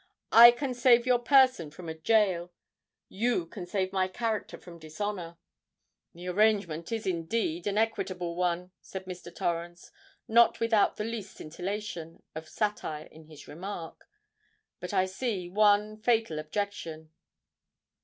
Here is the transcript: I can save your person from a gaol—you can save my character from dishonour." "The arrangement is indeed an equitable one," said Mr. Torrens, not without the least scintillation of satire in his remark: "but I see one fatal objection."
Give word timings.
I 0.33 0.49
can 0.49 0.73
save 0.73 1.05
your 1.05 1.19
person 1.19 1.69
from 1.69 1.87
a 1.87 1.93
gaol—you 1.93 3.45
can 3.45 3.67
save 3.67 3.93
my 3.93 4.07
character 4.07 4.57
from 4.57 4.79
dishonour." 4.79 5.37
"The 6.15 6.27
arrangement 6.27 6.91
is 6.91 7.05
indeed 7.05 7.67
an 7.67 7.77
equitable 7.77 8.35
one," 8.35 8.71
said 8.81 9.05
Mr. 9.05 9.29
Torrens, 9.31 9.91
not 10.27 10.59
without 10.59 10.97
the 10.97 11.03
least 11.03 11.37
scintillation 11.37 12.23
of 12.33 12.49
satire 12.49 13.05
in 13.11 13.25
his 13.25 13.47
remark: 13.47 14.07
"but 14.79 14.91
I 14.91 15.05
see 15.05 15.47
one 15.49 15.97
fatal 15.97 16.39
objection." 16.39 17.11